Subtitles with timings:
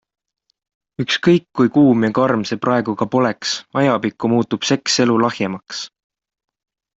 [1.03, 3.53] Ükskõik kui kuum ja karm see praegu ka poleks,
[3.83, 5.85] ajapikku muutub sekselu lahjemaks.